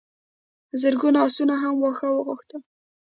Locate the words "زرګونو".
0.81-1.17